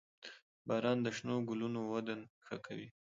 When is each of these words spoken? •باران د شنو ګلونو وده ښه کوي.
•باران 0.67 0.97
د 1.03 1.07
شنو 1.17 1.35
ګلونو 1.49 1.79
وده 1.91 2.15
ښه 2.45 2.55
کوي. 2.65 2.87